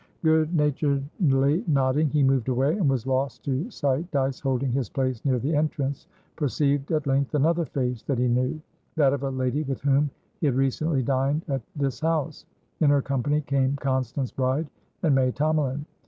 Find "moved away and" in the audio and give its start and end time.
2.23-2.89